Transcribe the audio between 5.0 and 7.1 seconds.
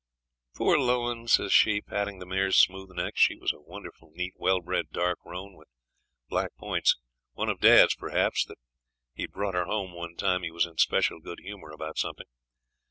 roan, with black points